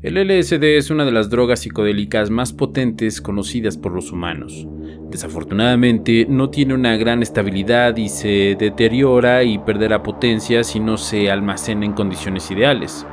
[0.00, 4.64] El LSD es una de las drogas psicodélicas más potentes conocidas por los humanos.
[5.10, 11.32] Desafortunadamente no tiene una gran estabilidad y se deteriora y perderá potencia si no se
[11.32, 13.04] almacena en condiciones ideales.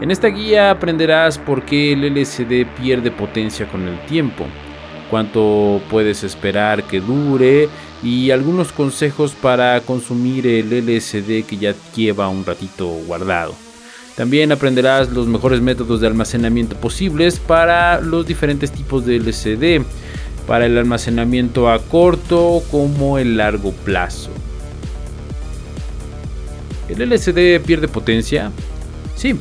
[0.00, 4.46] En esta guía aprenderás por qué el LSD pierde potencia con el tiempo,
[5.10, 7.68] cuánto puedes esperar que dure
[8.02, 13.63] y algunos consejos para consumir el LSD que ya lleva un ratito guardado.
[14.16, 19.84] También aprenderás los mejores métodos de almacenamiento posibles para los diferentes tipos de LCD,
[20.46, 24.30] para el almacenamiento a corto como el largo plazo.
[26.88, 28.52] ¿El LCD pierde potencia?
[29.16, 29.34] Sí,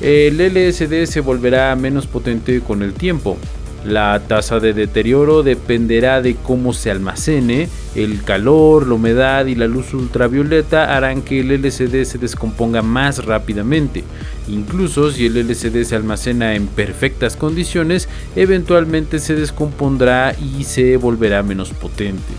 [0.00, 3.36] el LSD se volverá menos potente con el tiempo.
[3.84, 9.66] La tasa de deterioro dependerá de cómo se almacene, el calor, la humedad y la
[9.66, 14.04] luz ultravioleta harán que el LCD se descomponga más rápidamente.
[14.48, 21.42] Incluso si el LCD se almacena en perfectas condiciones, eventualmente se descompondrá y se volverá
[21.42, 22.34] menos potente.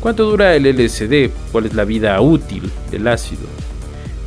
[0.00, 1.30] ¿Cuánto dura el LSD?
[1.50, 3.57] ¿Cuál es la vida útil del ácido?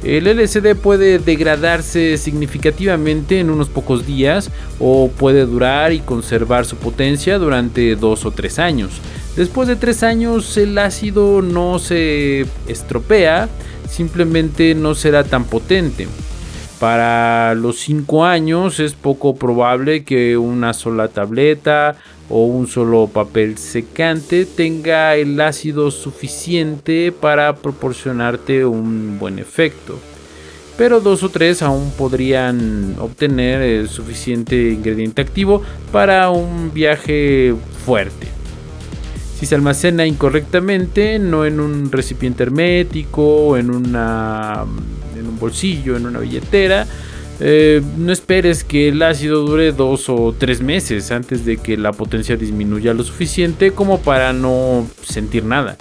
[0.03, 4.49] El LSD puede degradarse significativamente en unos pocos días
[4.79, 8.99] o puede durar y conservar su potencia durante dos o tres años.
[9.35, 13.47] Después de tres años el ácido no se estropea,
[13.87, 16.07] simplemente no será tan potente.
[16.79, 21.95] Para los 5 años es poco probable que una sola tableta
[22.31, 29.99] o un solo papel secante tenga el ácido suficiente para proporcionarte un buen efecto.
[30.77, 37.53] Pero dos o tres aún podrían obtener el suficiente ingrediente activo para un viaje
[37.85, 38.27] fuerte.
[39.37, 46.19] Si se almacena incorrectamente, no en un recipiente hermético, en, en un bolsillo, en una
[46.19, 46.87] billetera,
[47.43, 51.91] eh, no esperes que el ácido dure dos o tres meses antes de que la
[51.91, 55.75] potencia disminuya lo suficiente como para no sentir nada.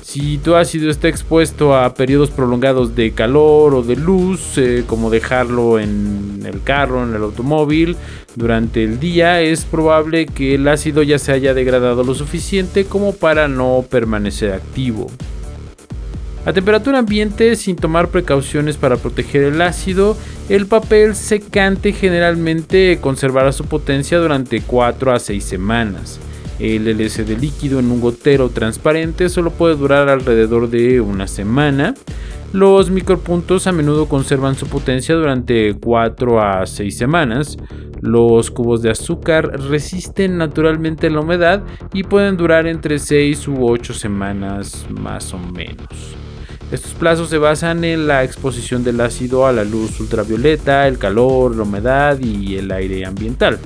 [0.00, 5.10] Si tu ácido está expuesto a periodos prolongados de calor o de luz, eh, como
[5.10, 7.96] dejarlo en el carro, en el automóvil,
[8.34, 13.14] durante el día, es probable que el ácido ya se haya degradado lo suficiente como
[13.14, 15.10] para no permanecer activo.
[16.46, 20.14] A temperatura ambiente, sin tomar precauciones para proteger el ácido,
[20.48, 26.20] el papel secante generalmente conservará su potencia durante 4 a 6 semanas.
[26.58, 31.94] El LSD líquido en un gotero transparente solo puede durar alrededor de una semana.
[32.52, 37.56] Los micropuntos a menudo conservan su potencia durante 4 a 6 semanas.
[38.00, 41.62] Los cubos de azúcar resisten naturalmente la humedad
[41.92, 46.23] y pueden durar entre 6 u 8 semanas más o menos.
[46.74, 51.54] Estos plazos se basan en la exposición del ácido a la luz ultravioleta, el calor,
[51.54, 53.60] la humedad y el aire ambiental.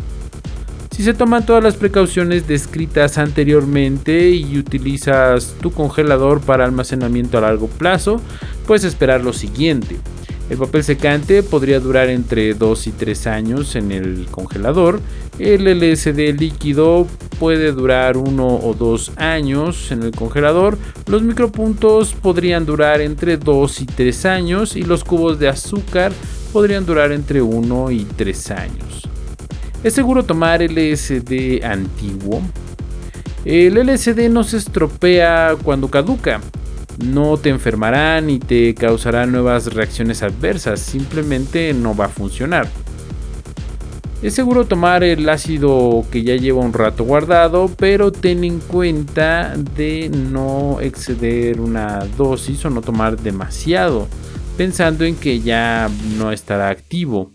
[0.91, 7.41] Si se toman todas las precauciones descritas anteriormente y utilizas tu congelador para almacenamiento a
[7.41, 8.21] largo plazo,
[8.67, 9.97] puedes esperar lo siguiente.
[10.51, 15.01] El papel secante podría durar entre 2 y 3 años en el congelador.
[15.39, 17.07] El LSD líquido
[17.39, 20.79] puede durar 1 o 2 años en el congelador.
[21.07, 26.13] Los micropuntos podrían durar entre 2 y 3 años y los cubos de azúcar
[26.53, 29.09] podrían durar entre 1 y 3 años.
[29.85, 32.41] ¿Es seguro tomar LSD antiguo?
[33.45, 36.41] El LSD no se estropea cuando caduca.
[36.99, 42.69] No te enfermará ni te causará nuevas reacciones adversas, simplemente no va a funcionar.
[44.21, 49.55] Es seguro tomar el ácido que ya lleva un rato guardado, pero ten en cuenta
[49.77, 54.09] de no exceder una dosis o no tomar demasiado,
[54.57, 55.89] pensando en que ya
[56.19, 57.31] no estará activo.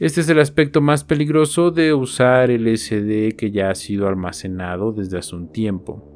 [0.00, 4.92] Este es el aspecto más peligroso de usar el SD que ya ha sido almacenado
[4.92, 6.11] desde hace un tiempo.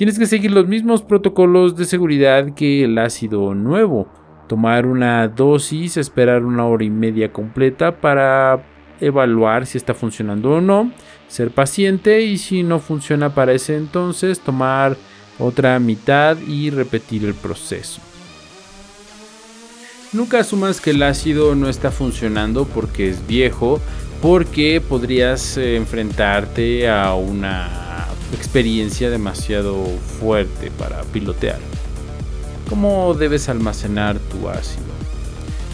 [0.00, 4.08] Tienes que seguir los mismos protocolos de seguridad que el ácido nuevo.
[4.48, 8.64] Tomar una dosis, esperar una hora y media completa para
[8.98, 10.90] evaluar si está funcionando o no,
[11.28, 14.96] ser paciente y si no funciona para ese entonces tomar
[15.38, 18.00] otra mitad y repetir el proceso.
[20.14, 23.82] Nunca asumas que el ácido no está funcionando porque es viejo,
[24.22, 27.89] porque podrías eh, enfrentarte a una
[28.34, 29.84] experiencia demasiado
[30.18, 31.58] fuerte para pilotear.
[32.68, 34.90] ¿Cómo debes almacenar tu ácido?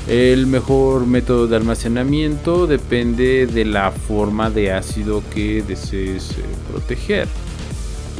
[0.08, 7.26] El mejor método de almacenamiento depende de la forma de ácido que desees eh, proteger.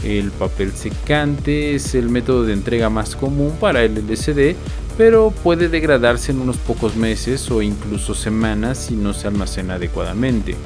[0.05, 4.57] El papel secante es el método de entrega más común para el LCD,
[4.99, 10.57] pero puede degradarse en unos pocos meses o incluso semanas si no se almacena adecuadamente.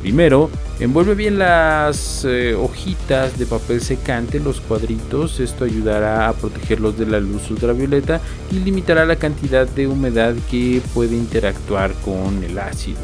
[0.00, 0.48] Primero,
[0.78, 7.04] envuelve bien las eh, hojitas de papel secante, los cuadritos, esto ayudará a protegerlos de
[7.04, 8.20] la luz ultravioleta
[8.50, 12.98] y limitará la cantidad de humedad que puede interactuar con el ácido.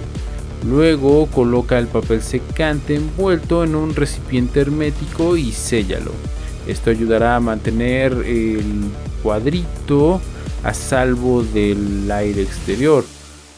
[0.66, 6.12] Luego coloca el papel secante envuelto en un recipiente hermético y séllalo.
[6.66, 8.86] Esto ayudará a mantener el
[9.22, 10.20] cuadrito
[10.64, 13.04] a salvo del aire exterior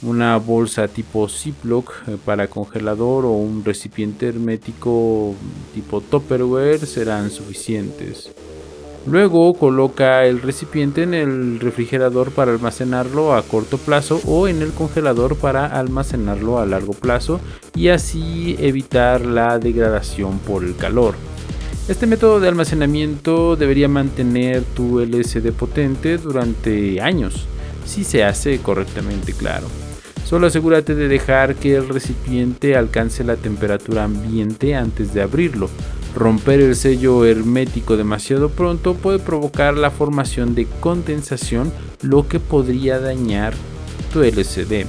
[0.02, 5.34] una bolsa tipo Ziploc eh, para congelador o un recipiente hermético
[5.74, 8.30] tipo Tupperware serán suficientes.
[9.06, 14.72] Luego coloca el recipiente en el refrigerador para almacenarlo a corto plazo o en el
[14.72, 17.40] congelador para almacenarlo a largo plazo
[17.74, 21.14] y así evitar la degradación por el calor.
[21.88, 27.46] Este método de almacenamiento debería mantener tu LCD potente durante años,
[27.86, 29.68] si se hace correctamente claro.
[30.28, 35.70] Solo asegúrate de dejar que el recipiente alcance la temperatura ambiente antes de abrirlo.
[36.14, 41.72] Romper el sello hermético demasiado pronto puede provocar la formación de condensación,
[42.02, 43.54] lo que podría dañar
[44.12, 44.84] tu LCD.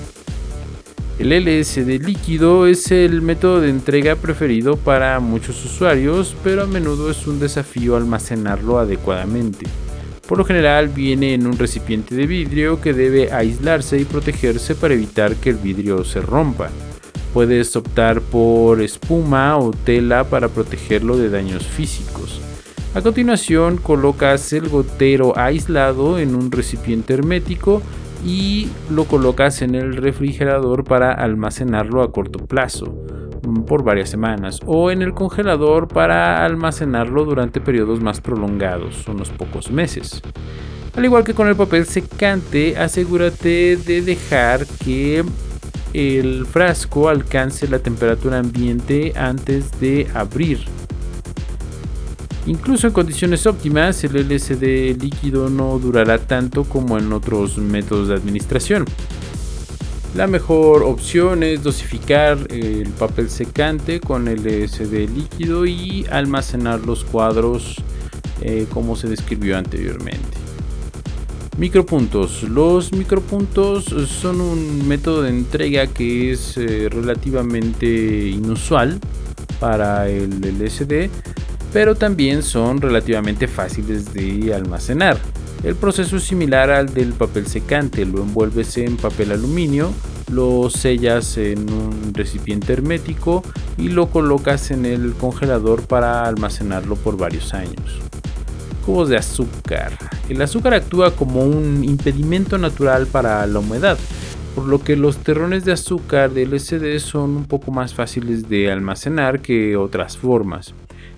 [1.20, 7.10] El LSD líquido es el método de entrega preferido para muchos usuarios, pero a menudo
[7.10, 9.68] es un desafío almacenarlo adecuadamente.
[10.30, 14.94] Por lo general viene en un recipiente de vidrio que debe aislarse y protegerse para
[14.94, 16.70] evitar que el vidrio se rompa.
[17.34, 22.40] Puedes optar por espuma o tela para protegerlo de daños físicos.
[22.94, 27.82] A continuación colocas el gotero aislado en un recipiente hermético
[28.24, 33.09] y lo colocas en el refrigerador para almacenarlo a corto plazo
[33.66, 39.72] por varias semanas o en el congelador para almacenarlo durante periodos más prolongados, unos pocos
[39.72, 40.22] meses.
[40.96, 45.24] Al igual que con el papel secante, asegúrate de dejar que
[45.94, 50.60] el frasco alcance la temperatura ambiente antes de abrir.
[52.46, 58.16] Incluso en condiciones óptimas, el LCD líquido no durará tanto como en otros métodos de
[58.16, 58.86] administración.
[60.16, 67.04] La mejor opción es dosificar el papel secante con el SD líquido y almacenar los
[67.04, 67.76] cuadros
[68.42, 70.38] eh, como se describió anteriormente.
[71.58, 72.44] Micropuntos.
[72.44, 79.00] Los micropuntos son un método de entrega que es eh, relativamente inusual
[79.60, 81.10] para el LSD,
[81.72, 85.18] pero también son relativamente fáciles de almacenar.
[85.64, 89.92] El proceso es similar al del papel secante, lo envuelves en papel aluminio,
[90.32, 93.44] lo sellas en un recipiente hermético
[93.78, 98.00] y lo colocas en el congelador para almacenarlo por varios años.
[98.86, 99.98] Cubos de azúcar.
[100.30, 103.98] El azúcar actúa como un impedimento natural para la humedad,
[104.56, 108.72] por lo que los terrones de azúcar de LCD son un poco más fáciles de
[108.72, 110.74] almacenar que otras formas.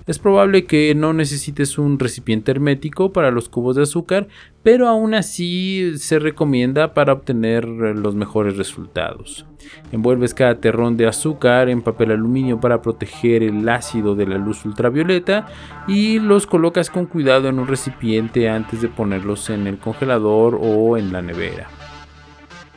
[0.07, 4.27] Es probable que no necesites un recipiente hermético para los cubos de azúcar,
[4.63, 9.45] pero aún así se recomienda para obtener los mejores resultados.
[9.91, 14.65] Envuelves cada terrón de azúcar en papel aluminio para proteger el ácido de la luz
[14.65, 15.47] ultravioleta
[15.87, 20.97] y los colocas con cuidado en un recipiente antes de ponerlos en el congelador o
[20.97, 21.69] en la nevera.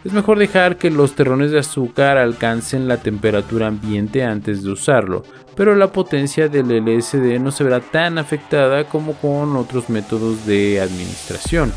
[0.05, 5.23] Es mejor dejar que los terrones de azúcar alcancen la temperatura ambiente antes de usarlo,
[5.57, 10.83] pero la potencia del LSD no se verá tan afectada como con otros métodos de
[10.83, 11.73] administración.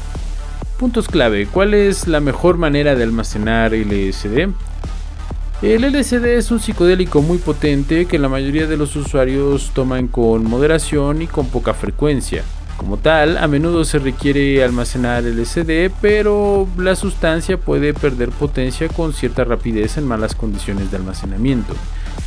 [0.78, 4.50] Puntos clave, ¿cuál es la mejor manera de almacenar LSD?
[5.62, 10.44] El LSD es un psicodélico muy potente que la mayoría de los usuarios toman con
[10.44, 12.44] moderación y con poca frecuencia.
[12.78, 19.14] Como tal, a menudo se requiere almacenar LSD, pero la sustancia puede perder potencia con
[19.14, 21.74] cierta rapidez en malas condiciones de almacenamiento.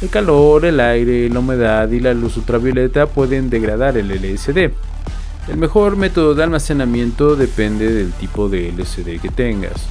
[0.02, 4.72] El calor, el aire, la humedad y la luz ultravioleta pueden degradar el LSD.
[5.48, 9.86] El mejor método de almacenamiento depende del tipo de LSD que tengas.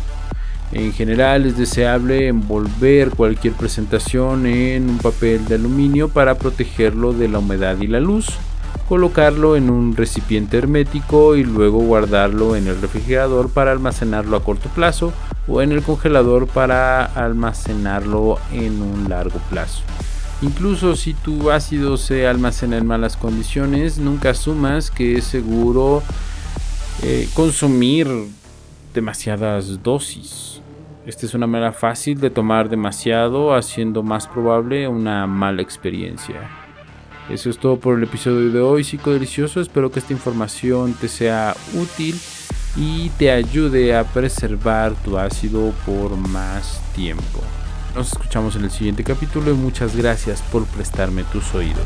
[0.73, 7.29] En general es deseable envolver cualquier presentación en un papel de aluminio para protegerlo de
[7.29, 8.37] la humedad y la luz
[8.89, 14.67] colocarlo en un recipiente hermético y luego guardarlo en el refrigerador para almacenarlo a corto
[14.69, 15.13] plazo
[15.47, 19.83] o en el congelador para almacenarlo en un largo plazo.
[20.41, 26.01] Incluso si tu ácido se almacena en malas condiciones, nunca asumas que es seguro
[27.03, 28.07] eh, consumir
[28.95, 30.61] demasiadas dosis.
[31.05, 36.68] Esta es una manera fácil de tomar demasiado, haciendo más probable una mala experiencia.
[37.29, 39.61] Eso es todo por el episodio de hoy, Psico Delicioso.
[39.61, 42.19] Espero que esta información te sea útil
[42.75, 47.41] y te ayude a preservar tu ácido por más tiempo.
[47.95, 51.85] Nos escuchamos en el siguiente capítulo y muchas gracias por prestarme tus oídos.